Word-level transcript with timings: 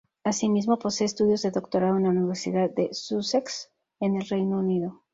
Asimismo, 0.23 0.79
posee 0.79 1.05
estudios 1.05 1.43
de 1.43 1.51
doctorado 1.51 1.95
en 1.95 2.01
la 2.05 2.09
Universidad 2.09 2.71
de 2.71 2.89
Sussex, 2.91 3.71
en 3.99 4.15
el 4.19 4.27
Reino 4.27 4.57
Unido. 4.57 5.03